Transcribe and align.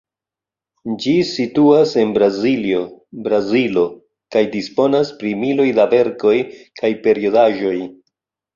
Ĝi 1.01 1.11
situas 1.31 1.93
en 2.03 2.13
Braziljo, 2.15 2.79
Brazilo, 3.29 3.85
kaj 4.37 4.43
disponas 4.57 5.13
pri 5.23 5.37
miloj 5.45 5.69
da 5.83 5.89
verkoj 5.95 6.35
kaj 6.83 6.95
periodaĵoj. 7.07 7.79